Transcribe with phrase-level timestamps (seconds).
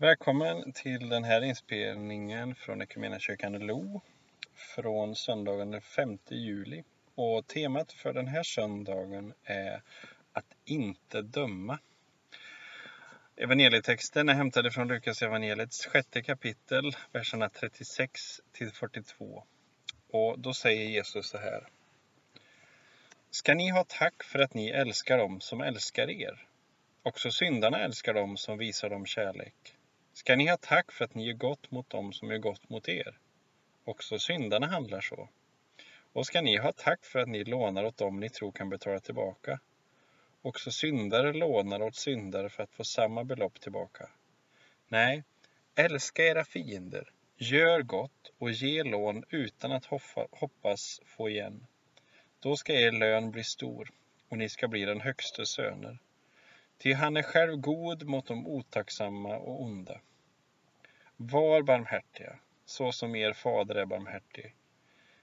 [0.00, 4.00] Välkommen till den här inspelningen från Equmeniakyrkan Lo
[4.54, 6.84] från söndagen den 5 juli.
[7.14, 9.82] Och temat för den här söndagen är
[10.32, 11.78] att inte döma.
[13.36, 19.44] Evangelietexten är hämtad från Lukas evangeliets sjätte kapitel, verserna 36 till 42.
[20.10, 21.68] Och då säger Jesus så här.
[23.30, 26.46] Ska ni ha tack för att ni älskar dem som älskar er?
[27.02, 29.74] Också syndarna älskar dem som visar dem kärlek.
[30.18, 32.88] Ska ni ha tack för att ni gör gott mot dem som gör gott mot
[32.88, 33.18] er?
[33.84, 35.28] Också syndarna handlar så.
[36.12, 39.00] Och ska ni ha tack för att ni lånar åt dem ni tror kan betala
[39.00, 39.60] tillbaka?
[40.42, 44.10] Också syndare lånar åt syndare för att få samma belopp tillbaka.
[44.88, 45.24] Nej,
[45.74, 49.86] älska era fiender, gör gott och ge lån utan att
[50.30, 51.66] hoppas få igen.
[52.40, 53.90] Då ska er lön bli stor
[54.28, 55.98] och ni ska bli den högste söner.
[56.78, 60.00] Ty han är själv god mot de otacksamma och onda.
[61.16, 64.54] Var barmhärtiga, så som er fader är barmhärtig.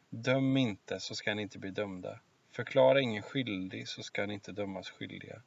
[0.10, 2.20] Döm inte, så ska ni inte bli dömda.
[2.52, 5.42] Förklara ingen skyldig, så ska ni inte dömas skyldiga.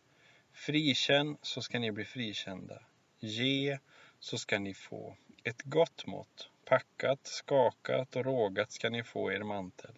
[0.52, 2.82] Frikänn, så ska ni bli frikända.
[3.20, 3.78] Ge,
[4.18, 5.16] så ska ni få.
[5.44, 9.94] Ett gott mått, packat, skakat och rågat ska ni få er mantel.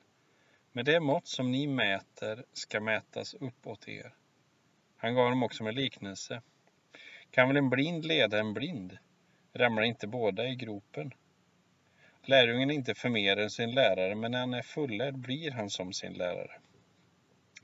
[0.72, 4.14] Med det mått som ni mäter ska mätas uppåt er.
[5.02, 6.42] Han gav dem också med liknelse.
[7.30, 8.98] Kan väl en blind leda en blind?
[9.52, 11.14] Ramlar inte båda i gropen?
[12.22, 15.70] Lärjungen är inte för mer än sin lärare, men när han är fullärd blir han
[15.70, 16.60] som sin lärare.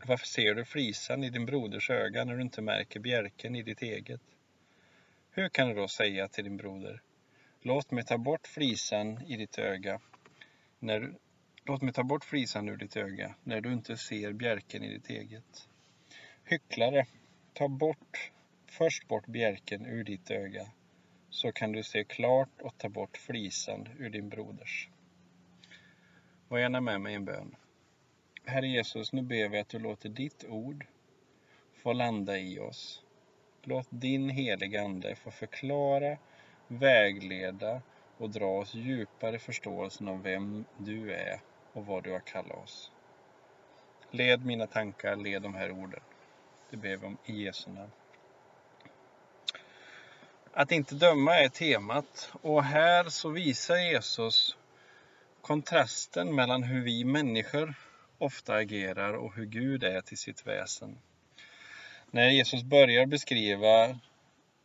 [0.04, 3.82] Varför ser du flisan i din broders öga när du inte märker bjälken i ditt
[3.82, 4.20] eget?
[5.30, 7.02] Hur kan du då säga till din broder,
[7.62, 10.00] låt mig ta bort frisan i ditt öga,
[10.78, 11.14] när du,
[11.64, 15.10] låt mig ta bort flisan ur ditt öga, när du inte ser bjälken i ditt
[15.10, 15.68] eget?
[16.44, 17.06] Hycklare,
[17.56, 18.32] ta bort
[18.66, 20.66] först bort bjälken ur ditt öga,
[21.30, 24.88] så kan du se klart och ta bort flisan ur din broders.
[26.48, 27.56] Var gärna med mig i en bön.
[28.44, 30.86] Herre Jesus, nu ber vi att du låter ditt ord
[31.72, 33.02] få landa i oss.
[33.62, 36.18] Låt din heliga Ande få förklara,
[36.68, 37.82] vägleda
[38.16, 41.40] och dra oss djupare i förståelsen av vem du är
[41.72, 42.92] och vad du har kallat oss.
[44.10, 46.00] Led mina tankar, led de här orden.
[46.70, 47.90] Det ber vi om i Jesu namn.
[50.52, 54.56] Att inte döma är temat och här så visar Jesus
[55.40, 57.74] kontrasten mellan hur vi människor
[58.18, 60.98] ofta agerar och hur Gud är till sitt väsen.
[62.10, 63.84] När Jesus börjar beskriva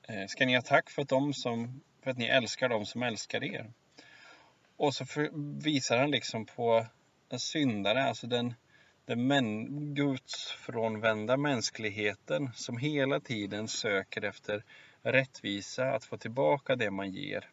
[0.08, 3.04] eh, Ska ni ha tack för att, de som, för att ni älskar dem som
[3.04, 3.72] älskar er?
[4.78, 5.06] Och så
[5.64, 6.86] visar han liksom på
[7.30, 8.54] en syndare, alltså den,
[9.12, 14.64] den män, Guds frånvända mänskligheten som hela tiden söker efter
[15.02, 17.50] rättvisa, att få tillbaka det man ger.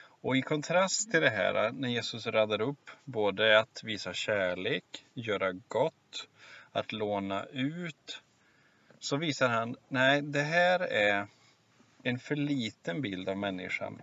[0.00, 4.84] Och i kontrast till det här, när Jesus radar upp både att visa kärlek,
[5.14, 6.28] göra gott,
[6.72, 8.22] att låna ut,
[8.98, 11.26] så visar han, nej, det här är
[12.02, 14.02] en för liten bild av människan.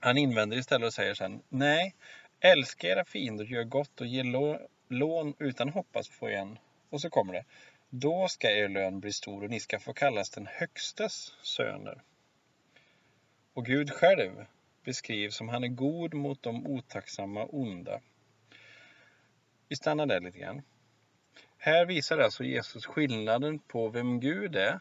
[0.00, 1.94] Han invänder istället och säger sen, nej,
[2.40, 4.22] älska era fiender, gör gott och ge
[4.92, 6.58] lån utan hoppas få igen.
[6.90, 7.44] Och så kommer det,
[7.90, 12.02] då ska er lön bli stor och ni ska få kallas den högstes söner.
[13.54, 14.46] Och Gud själv
[14.84, 18.00] beskrivs som han är god mot de otacksamma onda.
[19.68, 20.62] Vi stannar där lite grann.
[21.58, 24.80] Här visar alltså Jesus skillnaden på vem Gud är,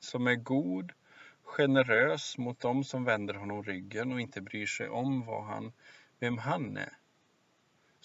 [0.00, 0.92] som är god,
[1.42, 5.72] generös mot dem som vänder honom ryggen och inte bryr sig om vad han,
[6.18, 6.92] vem han är.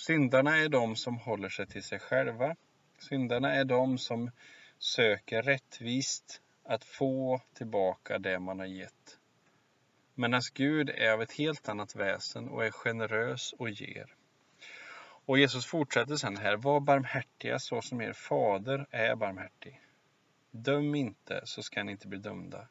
[0.02, 2.56] Syndarna är de som håller sig till sig själva.
[3.00, 4.32] Syndarna är de som
[4.80, 9.20] söker rättvist att få tillbaka det man har gett.
[10.16, 14.16] Medan Gud är av ett helt annat väsen och är generös och ger.
[15.26, 19.82] Och Jesus fortsätter sen här, var barmhärtiga så som er fader är barmhärtig.
[20.52, 22.68] Döm inte så ska ni inte bli dömda.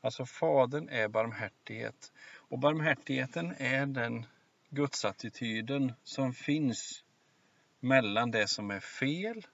[0.00, 2.12] Alltså Fadern är barmhärtighet.
[2.36, 4.26] Och barmhärtigheten är den
[4.70, 7.04] gudsattityden som finns
[7.80, 9.46] mellan det som är fel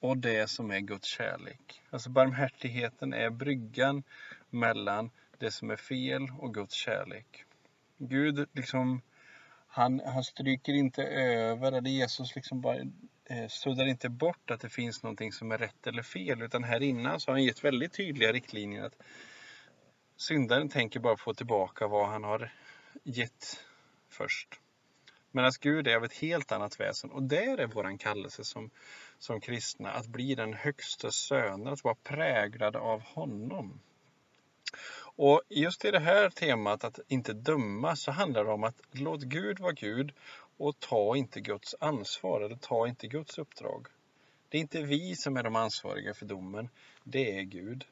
[0.00, 1.82] och det som är Guds kärlek.
[1.90, 4.02] Alltså barmhärtigheten är bryggan
[4.50, 7.44] mellan det som är fel och Guds kärlek.
[7.98, 9.02] Gud liksom,
[9.66, 12.76] han, han stryker inte över, eller Jesus liksom bara
[13.24, 16.82] eh, suddar inte bort att det finns någonting som är rätt eller fel, utan här
[16.82, 19.02] innan så har han gett väldigt tydliga riktlinjer att
[20.16, 22.52] syndaren tänker bara få tillbaka vad han har
[23.04, 23.67] gett
[24.08, 24.60] först.
[25.30, 28.70] Medan Gud är av ett helt annat väsen och där är våran kallelse som,
[29.18, 33.80] som kristna att bli den högsta söner, att vara präglad av honom.
[35.16, 39.22] Och just i det här temat att inte döma så handlar det om att låt
[39.22, 40.12] Gud vara Gud
[40.56, 43.86] och ta inte Guds ansvar eller ta inte Guds uppdrag.
[44.48, 46.68] Det är inte vi som är de ansvariga för domen,
[47.04, 47.84] det är Gud.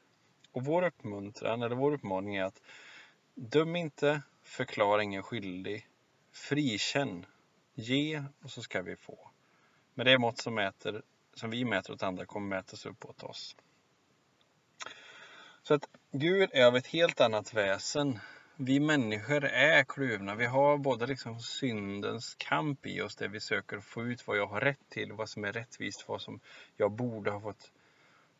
[0.51, 2.61] Och vår uppmuntran eller vår uppmaning är att
[3.35, 5.86] döm inte, förklara ingen skyldig,
[6.37, 7.25] frikänn,
[7.73, 9.29] ge och så ska vi få.
[9.93, 11.01] Men det mått som, mäter,
[11.33, 13.55] som vi mäter åt andra kommer mätas upp åt oss.
[15.63, 18.19] Så att Gud är av ett helt annat väsen.
[18.55, 20.35] Vi människor är kluvna.
[20.35, 24.47] Vi har både liksom syndens kamp i oss där vi söker få ut vad jag
[24.47, 26.39] har rätt till, vad som är rättvist, vad som
[26.75, 27.71] jag borde ha fått.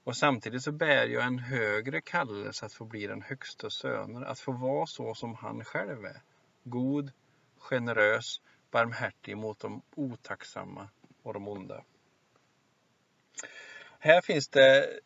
[0.03, 4.39] Och samtidigt så bär jag en högre kallelse att få bli den högsta söner, att
[4.39, 6.21] få vara så som han själv är.
[6.63, 7.11] God,
[7.67, 8.41] generös,
[8.71, 10.89] barmhärtig mot de otacksamma
[11.23, 11.83] och de onda.
[13.99, 14.99] Här finns det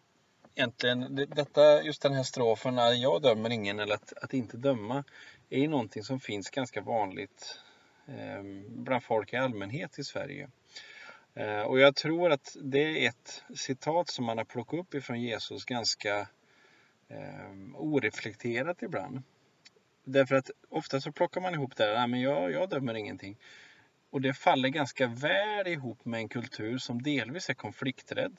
[0.56, 5.04] egentligen, detta, just den här strofen, jag dömer ingen eller att, att inte döma,
[5.50, 7.60] är ju någonting som finns ganska vanligt
[8.08, 10.50] eh, bland folk i allmänhet i Sverige.
[11.34, 15.22] Eh, och jag tror att det är ett citat som man har plockat upp ifrån
[15.22, 16.28] Jesus ganska
[17.08, 19.24] eh, oreflekterat ibland.
[20.12, 23.38] Därför att ofta så plockar man ihop det där, men jag, jag dömer ingenting.
[24.10, 28.38] Och det faller ganska väl ihop med en kultur som delvis är konflikträdd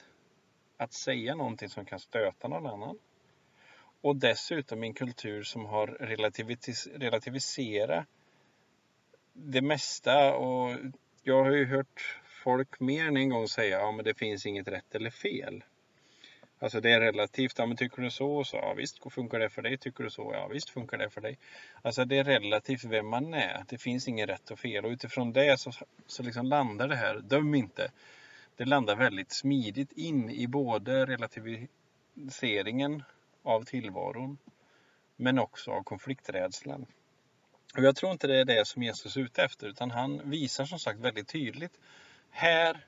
[0.77, 2.99] att säga någonting som kan stöta någon annan.
[4.01, 8.07] Och dessutom en kultur som har relativis relativiserat
[9.33, 10.35] det mesta.
[10.35, 10.77] Och
[11.23, 14.69] jag har ju hört folk mer än en gång säga att ja, det finns inget
[14.69, 15.65] rätt eller fel.
[16.63, 17.59] Alltså det är relativt.
[17.59, 18.57] Ja, men tycker du så så?
[18.57, 19.79] Ja, visst funkar det för dig.
[19.79, 20.31] Tycker du så?
[20.35, 21.39] Ja, visst funkar det för dig.
[21.83, 23.65] Alltså det är relativt vem man är.
[23.69, 25.73] Det finns inget rätt och fel och utifrån det så,
[26.07, 27.21] så liksom landar det här.
[27.21, 27.91] Döm inte
[28.57, 33.03] det landar väldigt smidigt in i både relativiseringen
[33.43, 34.39] av tillvaron
[35.17, 36.87] men också av konflikträdslan.
[37.77, 40.65] Och jag tror inte det är det som Jesus är ute efter utan han visar
[40.65, 41.81] som sagt väldigt tydligt.
[42.31, 42.87] Här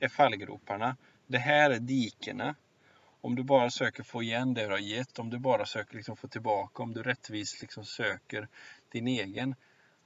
[0.00, 0.96] är fallgroparna.
[1.26, 2.54] Det här är dikena.
[3.24, 6.16] Om du bara söker få igen det du har gett, om du bara söker liksom
[6.16, 8.48] få tillbaka, om du rättvist liksom söker
[8.88, 9.54] din egen.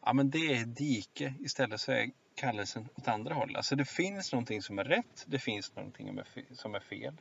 [0.04, 1.34] Ja men det är dike.
[1.40, 3.56] Istället så är kallelsen åt andra hållet.
[3.56, 6.20] Alltså det finns någonting som är rätt, det finns någonting
[6.52, 7.14] som är fel.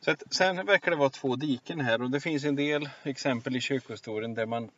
[0.00, 3.56] Så att, sen verkar det vara två diken här och det finns en del exempel
[3.56, 4.70] i kyrkohistorien där man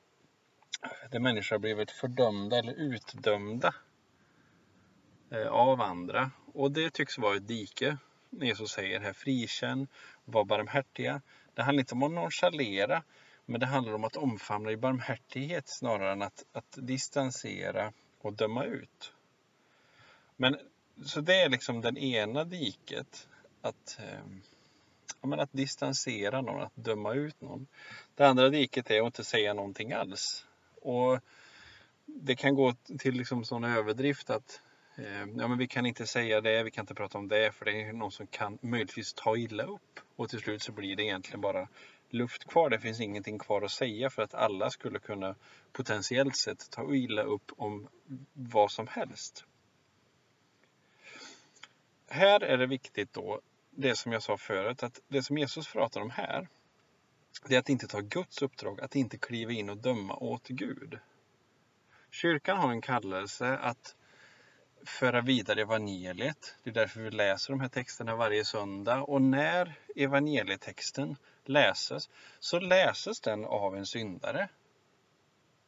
[1.10, 3.74] där människor har blivit fördömda eller utdömda
[5.30, 6.30] eh, av andra.
[6.54, 7.96] Och det tycks vara ett dike.
[8.31, 9.88] Jesus säger här frikänn,
[10.25, 11.23] var barmhärtiga.
[11.55, 13.02] Det handlar inte om att nonchalera,
[13.46, 18.64] men det handlar om att omfamna i barmhärtighet snarare än att, att distansera och döma
[18.64, 19.12] ut.
[20.37, 20.56] Men
[21.05, 23.28] så det är liksom den ena diket.
[23.61, 27.67] Att, eh, att distansera någon, att döma ut någon.
[28.14, 30.46] Det andra diket är att inte säga någonting alls.
[30.82, 31.20] Och
[32.06, 34.61] det kan gå till liksom sån överdrift att
[34.98, 37.64] Eh, ja, men vi kan inte säga det, vi kan inte prata om det för
[37.64, 40.00] det är någon som kan möjligtvis ta illa upp.
[40.16, 41.69] Och till slut så blir det egentligen bara
[42.10, 42.70] luft kvar.
[42.70, 45.34] Det finns ingenting kvar att säga för att alla skulle kunna
[45.72, 47.88] potentiellt sett ta illa upp om
[48.32, 49.44] vad som helst.
[52.08, 53.40] Här är det viktigt då,
[53.70, 56.49] det som jag sa förut, att det som Jesus pratar om här,
[57.49, 60.99] det är att inte ta Guds uppdrag, att inte kliva in och döma åt Gud.
[62.11, 63.97] Kyrkan har en kallelse att
[64.85, 66.56] föra vidare evangeliet.
[66.62, 69.02] Det är därför vi läser de här texterna varje söndag.
[69.02, 74.49] Och när evangelietexten läses så läses den av en syndare.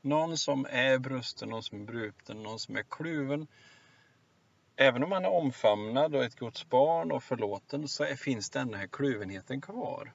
[0.00, 3.46] Någon som är brusten, någon som är bruten, någon som är kluven.
[4.76, 8.86] Även om man är omfamnad och ett Guds barn och förlåten så finns den här
[8.86, 10.12] kluvenheten kvar.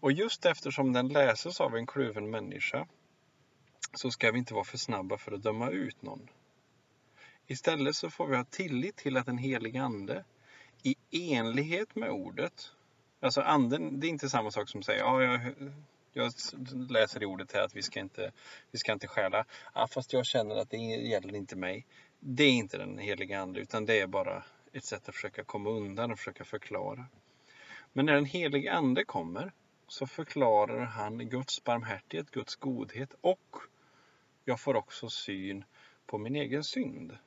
[0.00, 2.86] Och just eftersom den läses av en kluven människa
[3.94, 6.28] så ska vi inte vara för snabba för att döma ut någon.
[7.50, 10.24] Istället så får vi ha tillit till att den helige Ande
[10.82, 10.96] i
[11.34, 12.72] enlighet med ordet,
[13.20, 15.40] alltså anden, det är inte samma sak som säger ja, jag,
[16.12, 16.32] jag
[16.90, 18.32] läser i ordet här att vi ska inte,
[18.70, 21.86] vi ska inte stjäla, ja, fast jag känner att det gäller inte mig.
[22.20, 25.70] Det är inte den helige Ande utan det är bara ett sätt att försöka komma
[25.70, 27.06] undan och försöka förklara.
[27.92, 29.52] Men när den helige Ande kommer
[29.86, 33.56] så förklarar han Guds barmhärtighet, Guds godhet och
[34.44, 35.64] jag får också syn
[36.06, 37.18] på min egen synd.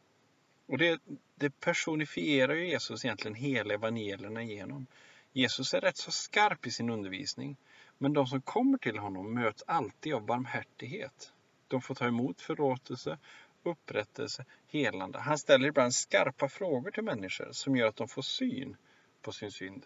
[0.71, 1.01] Och det,
[1.35, 4.87] det personifierar ju Jesus egentligen hela evangelierna igenom.
[5.33, 7.57] Jesus är rätt så skarp i sin undervisning,
[7.97, 11.33] men de som kommer till honom möts alltid av barmhärtighet.
[11.67, 13.17] De får ta emot förlåtelse,
[13.63, 15.19] upprättelse, helande.
[15.19, 18.77] Han ställer ibland skarpa frågor till människor som gör att de får syn
[19.21, 19.85] på sin synd.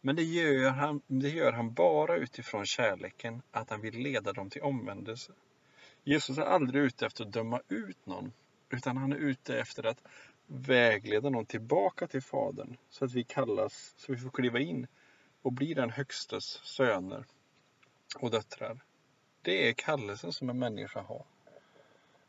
[0.00, 4.50] Men det gör, han, det gör han bara utifrån kärleken, att han vill leda dem
[4.50, 5.32] till omvändelse.
[6.04, 8.32] Jesus är aldrig ute efter att döma ut någon,
[8.70, 10.02] utan han är ute efter att
[10.46, 14.86] vägleda någon tillbaka till Fadern, så att vi kallas, så vi får kliva in
[15.42, 17.24] och bli den högstes söner
[18.16, 18.80] och döttrar.
[19.42, 21.24] Det är kallelsen som en människa har.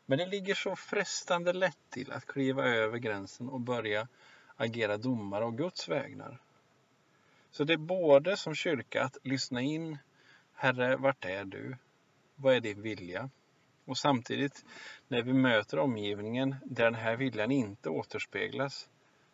[0.06, 4.08] Men det ligger så frestande lätt till att kliva över gränsen och börja
[4.56, 6.40] agera domare och Guds vägnar.
[7.50, 9.98] Så det är både som kyrka att lyssna in
[10.52, 11.76] Herre, vart är du?
[12.34, 13.30] Vad är din vilja?
[13.88, 14.64] Och samtidigt
[15.08, 18.88] när vi möter omgivningen där den här viljan inte återspeglas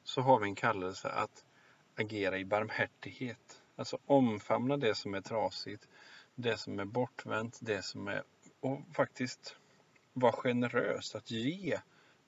[0.05, 1.45] så har vi en kallelse att
[1.97, 3.63] agera i barmhärtighet.
[3.77, 5.89] Alltså omfamna det som är trasigt,
[6.35, 8.23] det som är bortvänt, det som är...
[8.61, 9.57] Och faktiskt
[10.13, 11.79] vara generös att ge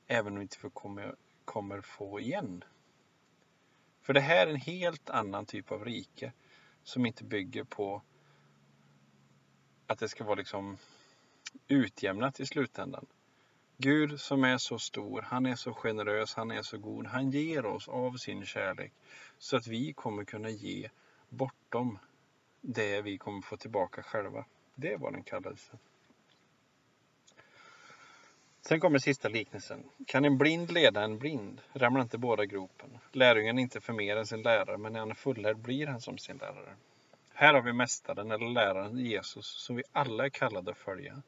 [0.06, 1.14] även om vi inte kommer,
[1.44, 2.64] kommer få igen.
[4.02, 6.32] För det här är en helt annan typ av rike
[6.82, 8.02] som inte bygger på
[9.86, 10.78] att det ska vara liksom
[11.68, 13.06] utjämnat i slutändan.
[13.78, 17.06] Gud som är så stor, han är så generös, han är så god.
[17.06, 18.92] Han ger oss av sin kärlek
[19.38, 20.90] så att vi kommer kunna ge
[21.28, 21.98] bortom
[22.60, 24.44] det vi kommer få tillbaka själva.
[24.74, 25.78] Det var den kallelsen.
[28.60, 29.84] Sen kommer sista liknelsen.
[30.06, 31.60] Kan en blind leda en blind?
[31.72, 32.98] Ramlar inte båda gropen?
[33.12, 36.00] Lärjungen är inte för mer än sin lärare, men när han är fullärd blir han
[36.00, 36.76] som sin lärare.
[37.34, 41.22] Här har vi mästaren eller läraren Jesus som vi alla är kallade att följa.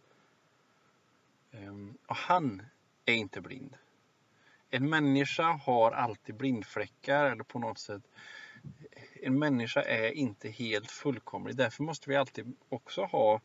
[1.59, 2.63] Ehm, och han
[3.05, 3.77] är inte blind.
[4.71, 8.03] En människa har alltid blindfläckar eller på något sätt
[9.23, 11.57] en människa är inte helt fullkomlig.
[11.57, 13.41] Därför måste vi alltid också ha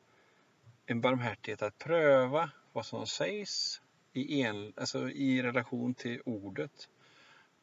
[0.85, 3.81] en barmhärtighet att pröva vad som sägs
[4.13, 6.89] i, en, alltså i relation till ordet.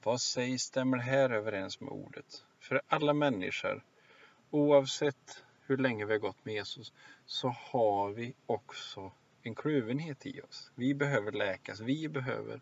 [0.03, 2.45] Vad sägs, stämmer det här överens med ordet?
[2.61, 3.85] För alla människor,
[4.51, 6.93] oavsett hur länge vi har gått med Jesus,
[7.27, 10.73] så har vi också en kluvenhet i oss.
[10.75, 12.61] Vi behöver läkas, vi behöver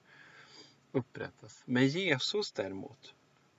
[0.92, 1.62] upprättas.
[1.66, 3.14] Men Jesus däremot,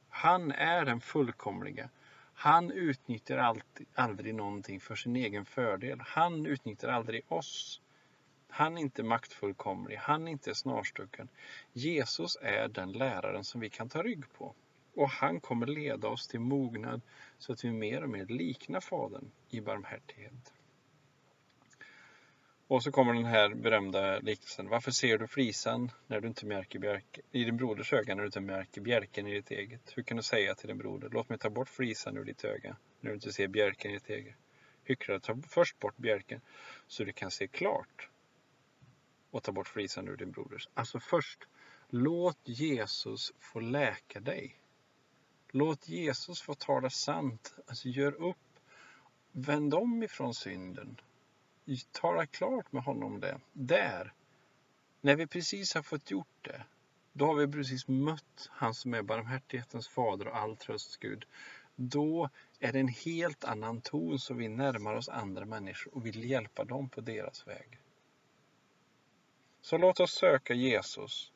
[0.10, 1.90] han är den fullkomliga.
[2.34, 6.00] Han utnyttjar alltid, aldrig någonting för sin egen fördel.
[6.06, 7.82] Han utnyttjar aldrig oss.
[8.50, 11.30] Han är inte maktfullkomlig, han är inte snarstucken.
[11.74, 14.56] Jesus är den läraren som vi kan ta rygg på.
[14.96, 17.02] Och han kommer leda oss till mognad
[17.38, 20.54] så att vi mer och mer liknar Fadern i barmhärtighet.
[22.70, 24.70] Och så kommer den här berömda liknelsen.
[24.70, 28.28] Varför ser du flisan när du inte märker bjärken, i din broders öga när du
[28.28, 29.94] inte märker bjälken i ditt eget?
[29.96, 32.78] Hur kan du säga till din broder, låt mig ta bort flisan ur ditt öga
[33.00, 34.36] när du inte ser bjälken i ditt eget?
[34.84, 36.42] Hycklare, ta först bort bjälken
[36.88, 38.10] så du kan se klart
[39.32, 40.70] och ta bort flisan ur din broders.
[40.74, 41.48] Alltså först,
[41.90, 44.56] låt Jesus få läka dig.
[45.52, 47.56] Låt Jesus få tala sant.
[47.68, 48.38] Alltså gör upp.
[49.32, 51.00] Vänd om ifrån synden.
[51.92, 53.40] Tala klart med honom det.
[53.54, 54.14] Där,
[55.02, 56.64] när vi precis har fått gjort det,
[57.14, 61.26] då har vi precis mött han som är barmhärtighetens fader och all trösts Gud.
[61.76, 66.30] Då är det en helt annan ton så vi närmar oss andra människor och vill
[66.30, 67.80] hjälpa dem på deras väg.
[69.62, 71.32] Så låt oss söka Jesus.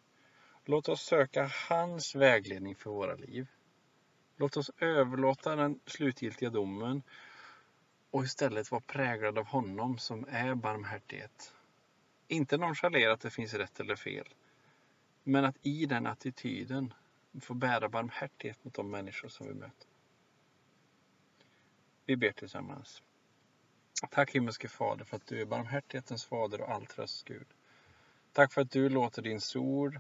[0.66, 3.48] Låt oss söka hans vägledning för våra liv.
[4.38, 7.04] Låt oss överlåta den slutgiltiga domen
[8.14, 11.54] och istället vara präglad av honom som är barmhärtighet.
[12.28, 14.28] Inte nonchalera att det finns rätt eller fel,
[15.24, 16.94] men att i den attityden
[17.42, 19.88] få bära barmhärtighet mot de människor som vi möter.
[22.06, 23.04] Vi ber tillsammans.
[24.10, 27.48] Tack himmelske Fader för att du är barmhärtighetens fader och all tröst Gud.
[28.34, 30.00] Tack för att du låter din sol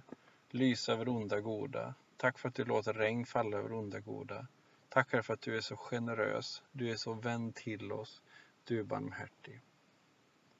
[0.49, 1.93] lysa över onda goda.
[2.17, 4.47] Tack för att du låter regn falla över onda goda.
[4.93, 6.63] Tack för att du är så generös.
[6.71, 8.21] Du är så vänd till oss.
[8.63, 9.61] Du är barmhärtig.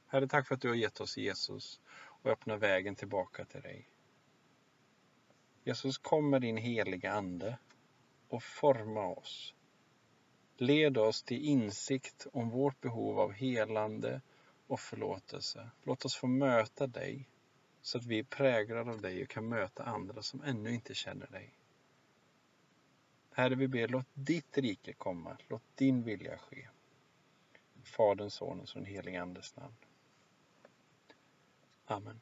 [0.08, 3.90] Herre, tack för att du har gett oss Jesus och öppnat vägen tillbaka till dig.
[5.64, 7.58] Jesus, kom med din heliga Ande
[8.30, 9.54] och forma oss.
[10.58, 14.22] Led oss till insikt om vårt behov av helande
[14.68, 15.70] och förlåtelse.
[15.84, 17.30] Låt oss få möta dig
[17.82, 21.28] så att vi är präglade av dig och kan möta andra som ännu inte känner
[21.28, 21.54] dig.
[23.36, 26.68] Herre, vi ber, låt ditt rike komma, låt din vilja ske.
[27.84, 29.76] Faderns, Sonens och den helige Andes namn.
[31.86, 32.20] Amen.